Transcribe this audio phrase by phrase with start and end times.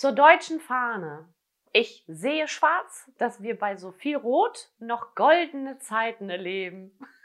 [0.00, 1.28] Zur deutschen Fahne.
[1.74, 6.98] Ich sehe schwarz, dass wir bei so viel Rot noch goldene Zeiten erleben.